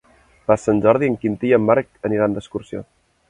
Per 0.45 0.55
Sant 0.61 0.79
Jordi 0.85 1.09
en 1.11 1.17
Quintí 1.25 1.51
i 1.53 1.55
en 1.59 1.67
Marc 1.67 1.93
aniran 2.09 2.35
d'excursió. 2.39 2.85